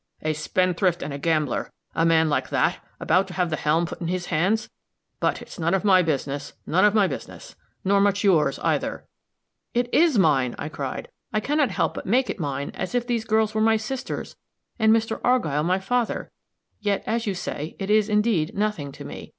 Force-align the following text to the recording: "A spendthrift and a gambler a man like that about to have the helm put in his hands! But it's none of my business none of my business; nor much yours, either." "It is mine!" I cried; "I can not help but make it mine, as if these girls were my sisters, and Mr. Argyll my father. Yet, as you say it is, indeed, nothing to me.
"A 0.23 0.33
spendthrift 0.33 1.03
and 1.03 1.13
a 1.13 1.19
gambler 1.19 1.71
a 1.93 2.07
man 2.07 2.27
like 2.27 2.49
that 2.49 2.79
about 2.99 3.27
to 3.27 3.35
have 3.35 3.51
the 3.51 3.55
helm 3.55 3.85
put 3.85 4.01
in 4.01 4.07
his 4.07 4.25
hands! 4.25 4.67
But 5.19 5.43
it's 5.43 5.59
none 5.59 5.75
of 5.75 5.83
my 5.83 6.01
business 6.01 6.53
none 6.65 6.83
of 6.85 6.95
my 6.95 7.05
business; 7.05 7.55
nor 7.85 8.01
much 8.01 8.23
yours, 8.23 8.57
either." 8.63 9.05
"It 9.75 9.93
is 9.93 10.17
mine!" 10.17 10.55
I 10.57 10.69
cried; 10.69 11.09
"I 11.31 11.39
can 11.39 11.59
not 11.59 11.69
help 11.69 11.93
but 11.93 12.07
make 12.07 12.31
it 12.31 12.39
mine, 12.39 12.71
as 12.73 12.95
if 12.95 13.05
these 13.05 13.25
girls 13.25 13.53
were 13.53 13.61
my 13.61 13.77
sisters, 13.77 14.35
and 14.79 14.91
Mr. 14.91 15.21
Argyll 15.23 15.61
my 15.61 15.77
father. 15.77 16.31
Yet, 16.79 17.03
as 17.05 17.27
you 17.27 17.35
say 17.35 17.75
it 17.77 17.91
is, 17.91 18.09
indeed, 18.09 18.55
nothing 18.55 18.91
to 18.93 19.05
me. 19.05 19.29